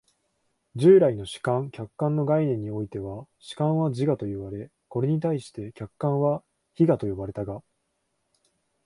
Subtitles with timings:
[0.75, 6.43] 従来の主観・客観の概念においては、主観は自我といわれ、これに対して客観は
[6.73, 7.61] 非我と呼ばれたが、